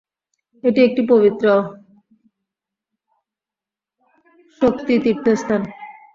এটি 0.63 0.79
একটি 0.83 1.01
পবিত্র 1.11 1.45
শাক্ত 4.61 4.87
তীর্থস্থান। 5.03 5.61